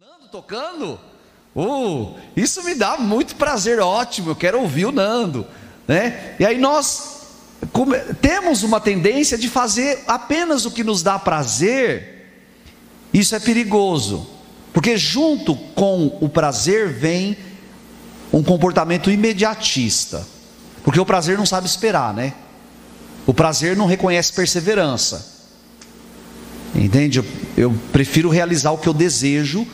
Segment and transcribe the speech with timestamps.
[0.00, 0.96] Nando tocando?
[1.56, 5.44] Uh, isso me dá muito prazer, ótimo, eu quero ouvir o Nando.
[5.88, 6.36] Né?
[6.38, 7.22] E aí nós
[8.20, 12.30] temos uma tendência de fazer apenas o que nos dá prazer,
[13.12, 14.24] isso é perigoso,
[14.72, 17.36] porque junto com o prazer vem
[18.32, 20.24] um comportamento imediatista,
[20.84, 22.34] porque o prazer não sabe esperar, né?
[23.26, 25.38] O prazer não reconhece perseverança.
[26.72, 27.18] Entende?
[27.18, 27.24] Eu,
[27.56, 29.66] eu, prefiro realizar o que eu desejo,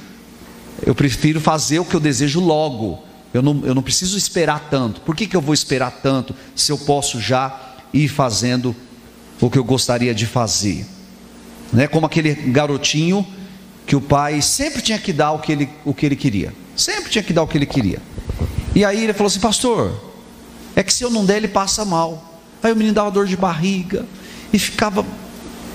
[0.82, 3.02] eu prefiro fazer o que eu desejo logo.
[3.32, 5.00] Eu não, eu não preciso esperar tanto.
[5.00, 8.74] Por que, que eu vou esperar tanto se eu posso já ir fazendo
[9.40, 10.86] o que eu gostaria de fazer?
[11.72, 11.86] Né?
[11.86, 13.26] Como aquele garotinho
[13.86, 16.54] que o pai sempre tinha que dar o que ele, o que ele queria.
[16.76, 18.00] Sempre tinha que dar o que ele queria.
[18.74, 19.92] E aí ele falou assim: Pastor,
[20.74, 22.40] é que se eu não der, ele passa mal.
[22.62, 24.06] Aí o menino dava dor de barriga
[24.52, 25.04] e ficava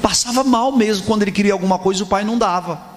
[0.02, 2.89] passava mal mesmo quando ele queria alguma coisa, o pai não dava.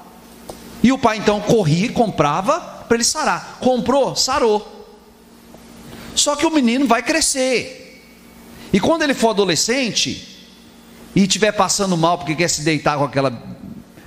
[0.83, 3.59] E o pai então corria comprava para ele sarar.
[3.61, 4.87] Comprou, sarou.
[6.15, 8.03] Só que o menino vai crescer.
[8.73, 10.47] E quando ele for adolescente
[11.15, 13.33] e estiver passando mal porque quer se deitar com aquela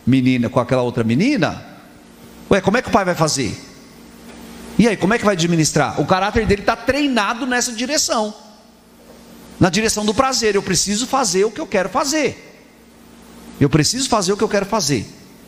[0.06, 1.66] menina, com aquela outra menina,
[2.50, 3.56] ué, como é que o pai vai fazer?
[4.78, 6.02] E aí, como é que vai administrar?
[6.02, 8.34] O caráter dele está treinado nessa direção
[9.60, 10.56] na direção do prazer.
[10.56, 12.54] Eu preciso fazer o que eu quero fazer.
[13.60, 15.06] Eu preciso fazer o que eu quero fazer.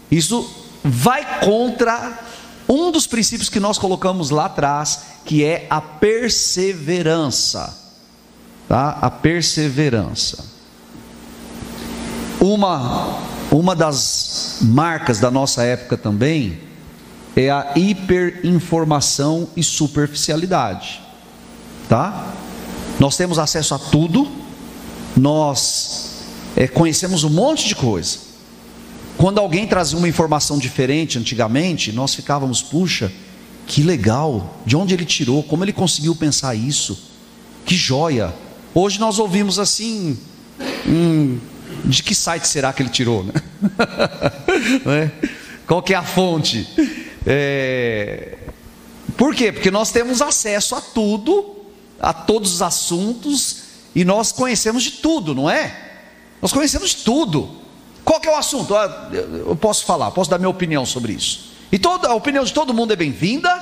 [0.10, 2.20] Isso vai contra
[2.68, 7.78] um dos princípios que nós colocamos lá atrás, que é a perseverança.
[8.68, 8.98] Tá?
[9.02, 10.46] A perseverança.
[12.40, 16.60] Uma uma das marcas da nossa época também
[17.36, 21.02] é a hiperinformação e superficialidade.
[21.88, 22.34] Tá?
[23.00, 24.30] Nós temos acesso a tudo,
[25.16, 28.27] nós é, conhecemos um monte de coisa.
[29.18, 33.12] Quando alguém trazia uma informação diferente antigamente, nós ficávamos, puxa,
[33.66, 37.12] que legal, de onde ele tirou, como ele conseguiu pensar isso,
[37.66, 38.34] que joia.
[38.76, 40.18] Hoje nós ouvimos assim,
[40.88, 41.40] hum,
[41.84, 43.24] de que site será que ele tirou?
[43.24, 43.34] Né?
[44.86, 45.12] né?
[45.66, 46.68] Qual que é a fonte?
[47.26, 48.38] É...
[49.18, 49.52] Por quê?
[49.52, 51.56] Porque nós temos acesso a tudo,
[52.00, 53.64] a todos os assuntos,
[53.96, 55.76] e nós conhecemos de tudo, não é?
[56.40, 57.67] Nós conhecemos tudo.
[58.08, 58.74] Qual que é o assunto?
[58.74, 61.50] Ah, eu posso falar, posso dar minha opinião sobre isso.
[61.70, 63.54] E toda a opinião de todo mundo é bem-vinda.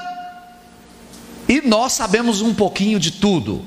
[1.49, 3.65] E nós sabemos um pouquinho de tudo.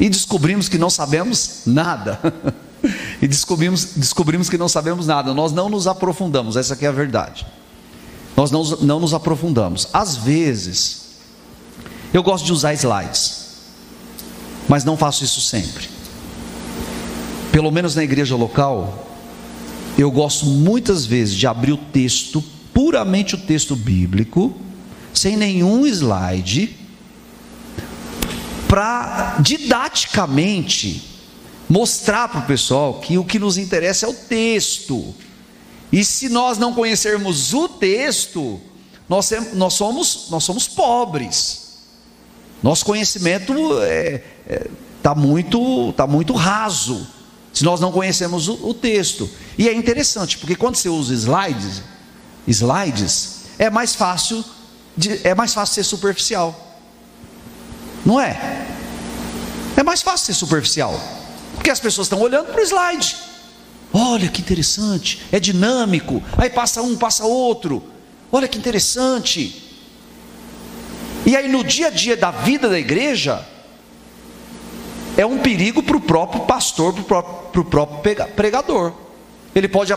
[0.00, 2.18] E descobrimos que não sabemos nada.
[3.20, 5.34] e descobrimos, descobrimos que não sabemos nada.
[5.34, 7.46] Nós não nos aprofundamos, essa é a verdade.
[8.34, 9.88] Nós não, não nos aprofundamos.
[9.92, 11.02] Às vezes,
[12.14, 13.44] eu gosto de usar slides,
[14.66, 15.96] mas não faço isso sempre
[17.56, 19.05] pelo menos na igreja local,
[19.98, 24.54] eu gosto muitas vezes de abrir o texto, puramente o texto bíblico,
[25.12, 26.76] sem nenhum slide,
[28.68, 31.02] para didaticamente
[31.68, 35.14] mostrar para o pessoal que o que nos interessa é o texto.
[35.90, 38.60] E se nós não conhecermos o texto,
[39.08, 41.78] nós, nós, somos, nós somos pobres.
[42.62, 44.70] Nosso conhecimento está é, é,
[45.02, 47.15] tá muito, tá muito raso
[47.56, 49.30] se nós não conhecemos o, o texto.
[49.56, 51.82] E é interessante, porque quando você usa slides,
[52.46, 54.44] slides, é mais fácil
[54.94, 56.76] de, é mais fácil ser superficial.
[58.04, 58.66] Não é?
[59.74, 61.00] É mais fácil ser superficial.
[61.54, 63.16] Porque as pessoas estão olhando para o slide.
[63.90, 66.22] Olha que interessante, é dinâmico.
[66.36, 67.82] Aí passa um, passa outro.
[68.30, 69.62] Olha que interessante.
[71.24, 73.42] E aí no dia a dia da vida da igreja,
[75.16, 78.92] é um perigo para o próprio pastor, para o próprio, próprio pregador.
[79.54, 79.90] Ele pode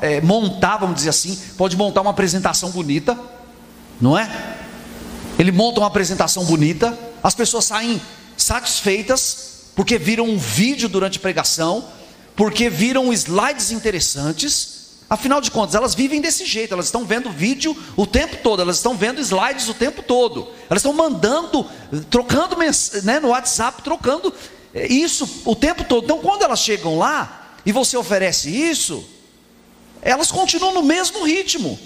[0.00, 3.18] é, montar, vamos dizer assim, pode montar uma apresentação bonita,
[4.00, 4.30] não é?
[5.38, 8.00] Ele monta uma apresentação bonita, as pessoas saem
[8.36, 11.84] satisfeitas porque viram um vídeo durante a pregação,
[12.36, 14.82] porque viram slides interessantes.
[15.08, 18.76] Afinal de contas, elas vivem desse jeito, elas estão vendo vídeo o tempo todo, elas
[18.76, 21.66] estão vendo slides o tempo todo, elas estão mandando,
[22.08, 22.56] trocando
[23.02, 24.32] né, no WhatsApp, trocando
[24.74, 26.04] isso o tempo todo.
[26.04, 29.04] Então, quando elas chegam lá e você oferece isso,
[30.00, 31.78] elas continuam no mesmo ritmo.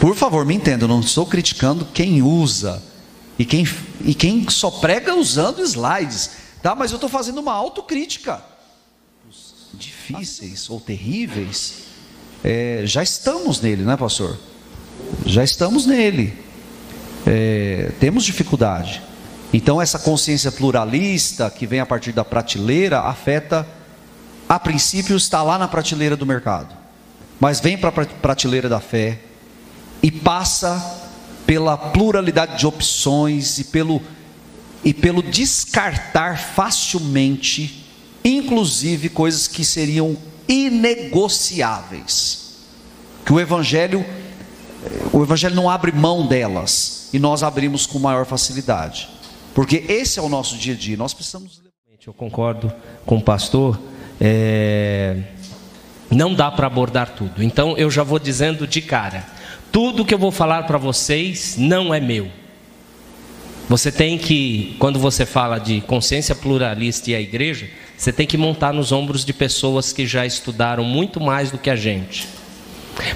[0.00, 2.82] Por favor, me entenda, não estou criticando quem usa
[3.38, 3.66] e quem,
[4.04, 6.30] e quem só prega usando slides,
[6.62, 6.74] tá?
[6.74, 8.42] Mas eu estou fazendo uma autocrítica.
[9.74, 11.84] Difíceis ou terríveis,
[12.42, 14.38] é, já estamos nele, né, pastor?
[15.26, 16.36] Já estamos nele.
[17.26, 19.02] É, temos dificuldade.
[19.52, 23.66] Então, essa consciência pluralista que vem a partir da prateleira afeta,
[24.48, 26.74] a princípio, está lá na prateleira do mercado.
[27.40, 29.18] mas vem para a prateleira da fé
[30.02, 31.00] e passa
[31.46, 34.02] pela pluralidade de opções e pelo,
[34.84, 37.86] e pelo descartar facilmente,
[38.22, 40.16] inclusive coisas que seriam
[40.46, 42.38] inegociáveis.
[43.24, 44.04] Que o Evangelho,
[45.12, 49.08] o Evangelho não abre mão delas e nós abrimos com maior facilidade,
[49.54, 50.96] porque esse é o nosso dia a dia.
[50.96, 51.60] Nós precisamos.
[52.06, 52.72] Eu concordo
[53.04, 53.78] com o pastor.
[54.20, 55.16] É...
[56.10, 57.42] Não dá para abordar tudo.
[57.42, 59.26] Então eu já vou dizendo de cara:
[59.70, 62.30] tudo que eu vou falar para vocês não é meu.
[63.68, 68.36] Você tem que, quando você fala de consciência pluralista e a igreja, você tem que
[68.36, 72.26] montar nos ombros de pessoas que já estudaram muito mais do que a gente.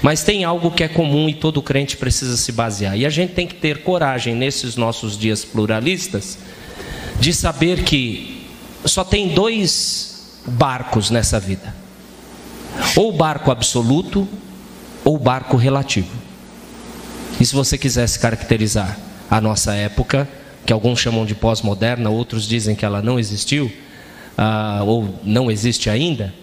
[0.01, 2.97] Mas tem algo que é comum e todo crente precisa se basear.
[2.97, 6.37] E a gente tem que ter coragem nesses nossos dias pluralistas
[7.19, 8.47] de saber que
[8.85, 11.75] só tem dois barcos nessa vida:
[12.95, 14.27] ou barco absoluto
[15.03, 16.11] ou barco relativo.
[17.39, 18.97] E se você quisesse caracterizar
[19.29, 20.27] a nossa época,
[20.65, 23.71] que alguns chamam de pós-moderna, outros dizem que ela não existiu,
[24.37, 26.33] ah, ou não existe ainda,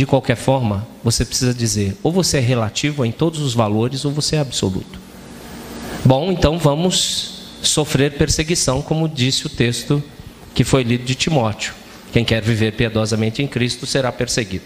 [0.00, 4.10] de qualquer forma, você precisa dizer: ou você é relativo em todos os valores, ou
[4.10, 4.98] você é absoluto.
[6.02, 10.02] Bom, então vamos sofrer perseguição, como disse o texto
[10.54, 11.74] que foi lido de Timóteo.
[12.14, 14.64] Quem quer viver piedosamente em Cristo será perseguido.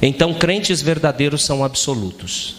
[0.00, 2.54] Então, crentes verdadeiros são absolutos.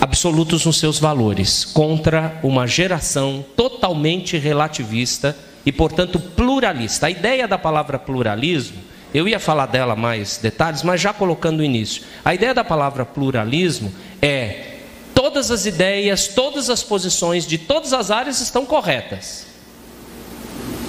[0.00, 7.06] Absolutos nos seus valores, contra uma geração totalmente relativista e, portanto, pluralista.
[7.06, 11.64] A ideia da palavra pluralismo, eu ia falar dela mais detalhes, mas já colocando o
[11.64, 12.02] início.
[12.24, 14.76] A ideia da palavra pluralismo é
[15.14, 19.46] todas as ideias, todas as posições de todas as áreas estão corretas.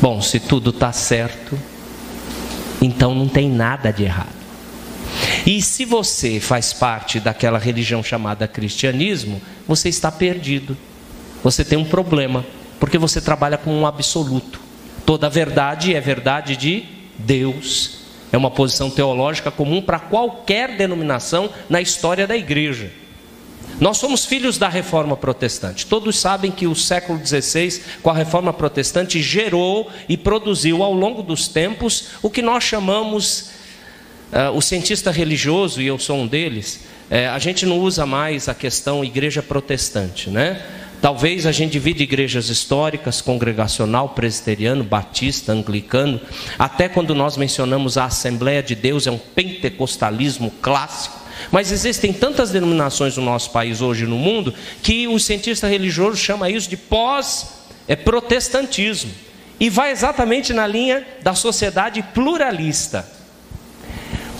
[0.02, 1.60] Bom, se tudo está certo,
[2.82, 4.40] então não tem nada de errado.
[5.46, 10.78] E se você faz parte daquela religião chamada cristianismo, você está perdido.
[11.44, 12.46] Você tem um problema,
[12.80, 14.60] porque você trabalha com um absoluto.
[15.06, 16.86] Toda verdade é verdade de
[17.18, 17.99] Deus.
[18.32, 22.92] É uma posição teológica comum para qualquer denominação na história da igreja.
[23.80, 25.86] Nós somos filhos da reforma protestante.
[25.86, 31.24] Todos sabem que o século XVI, com a reforma protestante, gerou e produziu ao longo
[31.24, 33.52] dos tempos o que nós chamamos,
[34.34, 38.50] uh, o cientista religioso, e eu sou um deles, uh, a gente não usa mais
[38.50, 40.62] a questão igreja protestante, né?
[41.02, 46.20] Talvez a gente divide igrejas históricas, congregacional, presbiteriano, batista, anglicano.
[46.58, 51.18] Até quando nós mencionamos a Assembleia de Deus, é um pentecostalismo clássico.
[51.52, 56.50] Mas existem tantas denominações no nosso país hoje no mundo que o cientista religioso chama
[56.50, 59.10] isso de pós-protestantismo.
[59.58, 63.10] E vai exatamente na linha da sociedade pluralista.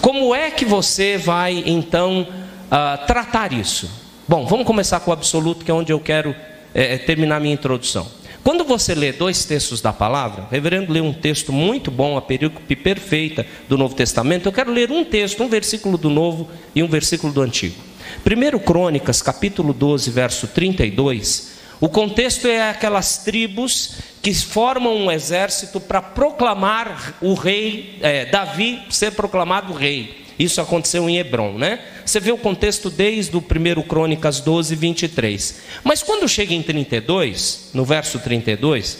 [0.02, 3.90] Como é que você vai então uh, tratar isso?
[4.28, 6.36] Bom, vamos começar com o absoluto, que é onde eu quero
[6.74, 8.08] é, é, terminar minha introdução.
[8.44, 12.22] Quando você lê dois textos da palavra, o reverendo lê um texto muito bom, a
[12.22, 16.82] perícope perfeita do Novo Testamento, eu quero ler um texto, um versículo do Novo e
[16.82, 17.76] um versículo do Antigo.
[18.24, 25.80] Primeiro Crônicas, capítulo 12, verso 32, o contexto é aquelas tribos que formam um exército
[25.80, 30.19] para proclamar o rei, é, Davi ser proclamado rei.
[30.40, 31.80] Isso aconteceu em Hebron, né?
[32.06, 35.56] Você vê o contexto desde o 1 Crônicas 12, 23.
[35.84, 39.00] Mas quando chega em 32, no verso 32,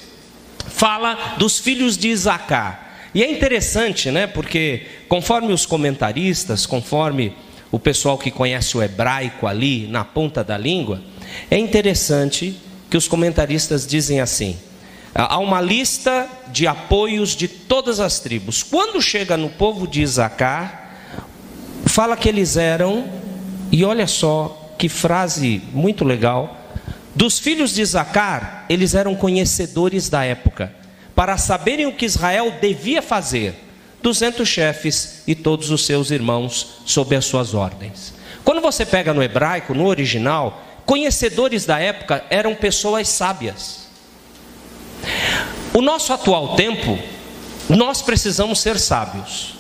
[0.68, 3.10] fala dos filhos de Isacar.
[3.16, 4.28] E é interessante, né?
[4.28, 7.34] Porque conforme os comentaristas, conforme
[7.72, 11.02] o pessoal que conhece o hebraico ali na ponta da língua,
[11.50, 12.58] é interessante
[12.90, 14.58] que os comentaristas dizem assim:
[15.16, 18.62] há uma lista de apoios de todas as tribos.
[18.62, 20.89] Quando chega no povo de Isacar,
[22.00, 23.04] fala que eles eram,
[23.70, 26.58] e olha só que frase muito legal,
[27.14, 30.74] dos filhos de Zacar, eles eram conhecedores da época,
[31.14, 33.54] para saberem o que Israel devia fazer,
[34.02, 38.14] duzentos chefes e todos os seus irmãos sob as suas ordens.
[38.46, 43.90] Quando você pega no hebraico, no original, conhecedores da época eram pessoas sábias.
[45.74, 46.98] O nosso atual tempo,
[47.68, 49.59] nós precisamos ser sábios.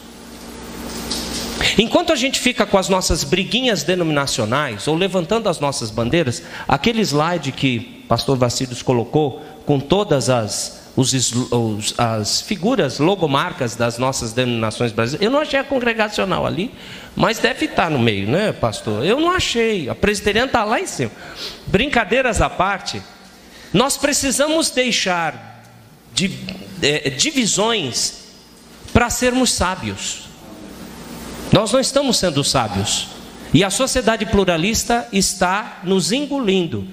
[1.77, 7.01] Enquanto a gente fica com as nossas briguinhas denominacionais ou levantando as nossas bandeiras, aquele
[7.01, 11.13] slide que pastor Vacilos colocou com todas as os,
[11.51, 15.25] os, as figuras logomarcas das nossas denominações brasileiras.
[15.25, 16.71] Eu não achei a congregacional ali,
[17.15, 19.05] mas deve estar no meio, né, pastor?
[19.05, 19.87] Eu não achei.
[19.87, 21.11] A presbiteriana está lá em cima.
[21.67, 23.01] Brincadeiras à parte,
[23.71, 25.63] nós precisamos deixar
[26.13, 26.31] de,
[26.81, 28.25] é, divisões
[28.91, 30.28] para sermos sábios.
[31.51, 33.07] Nós não estamos sendo sábios.
[33.53, 36.87] E a sociedade pluralista está nos engolindo.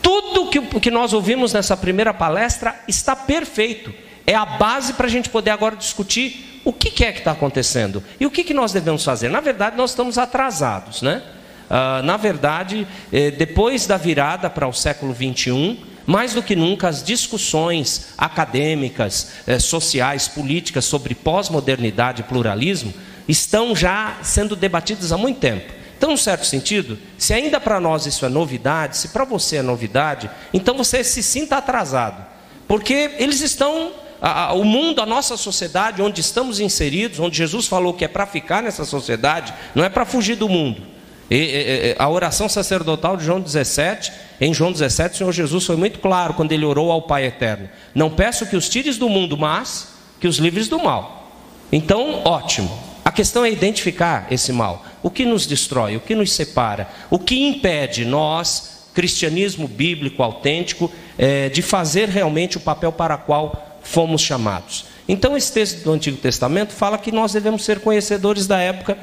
[0.00, 3.92] Tudo que, que nós ouvimos nessa primeira palestra está perfeito.
[4.26, 8.02] É a base para a gente poder agora discutir o que é que está acontecendo
[8.18, 9.28] e o que, que nós devemos fazer.
[9.28, 11.22] Na verdade, nós estamos atrasados, né?
[11.64, 16.88] Uh, na verdade, eh, depois da virada para o século 21, mais do que nunca,
[16.88, 22.92] as discussões acadêmicas, eh, sociais, políticas sobre pós-modernidade e pluralismo
[23.28, 25.72] estão já sendo debatidas há muito tempo.
[25.96, 29.62] Então, em certo sentido, se ainda para nós isso é novidade, se para você é
[29.62, 32.24] novidade, então você se sinta atrasado,
[32.68, 37.66] porque eles estão a, a, o mundo, a nossa sociedade, onde estamos inseridos, onde Jesus
[37.66, 40.82] falou que é para ficar nessa sociedade, não é para fugir do mundo.
[41.30, 45.76] E, e, a oração sacerdotal de João 17, em João 17, o Senhor Jesus foi
[45.76, 49.36] muito claro quando ele orou ao Pai eterno: Não peço que os tires do mundo,
[49.36, 51.30] mas que os livres do mal.
[51.72, 52.93] Então, ótimo.
[53.14, 54.84] Questão é identificar esse mal.
[55.02, 60.90] O que nos destrói, o que nos separa, o que impede nós, cristianismo bíblico autêntico,
[61.18, 64.86] é, de fazer realmente o papel para o qual fomos chamados.
[65.08, 68.96] Então, esse texto do Antigo Testamento fala que nós devemos ser conhecedores da época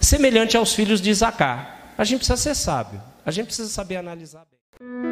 [0.00, 1.92] semelhante aos filhos de Isacar.
[1.96, 5.11] A gente precisa ser sábio, a gente precisa saber analisar bem.